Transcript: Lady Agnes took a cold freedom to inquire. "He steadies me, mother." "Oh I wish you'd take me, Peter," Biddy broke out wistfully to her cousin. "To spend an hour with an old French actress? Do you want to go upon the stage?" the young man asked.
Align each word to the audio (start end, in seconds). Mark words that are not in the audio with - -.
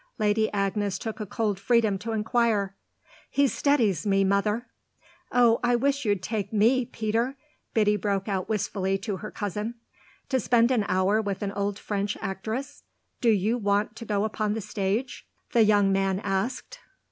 Lady 0.17 0.51
Agnes 0.51 0.97
took 0.97 1.19
a 1.19 1.27
cold 1.27 1.59
freedom 1.59 1.99
to 1.99 2.11
inquire. 2.11 2.75
"He 3.29 3.47
steadies 3.47 4.03
me, 4.03 4.23
mother." 4.23 4.65
"Oh 5.31 5.59
I 5.63 5.75
wish 5.75 6.05
you'd 6.05 6.23
take 6.23 6.51
me, 6.51 6.85
Peter," 6.87 7.37
Biddy 7.75 7.97
broke 7.97 8.27
out 8.27 8.49
wistfully 8.49 8.97
to 8.97 9.17
her 9.17 9.29
cousin. 9.29 9.75
"To 10.29 10.39
spend 10.39 10.71
an 10.71 10.85
hour 10.87 11.21
with 11.21 11.43
an 11.43 11.51
old 11.51 11.77
French 11.77 12.17
actress? 12.19 12.81
Do 13.21 13.29
you 13.29 13.59
want 13.59 13.95
to 13.97 14.05
go 14.05 14.23
upon 14.23 14.55
the 14.55 14.61
stage?" 14.61 15.27
the 15.53 15.63
young 15.65 15.91
man 15.91 16.19
asked. 16.21 16.79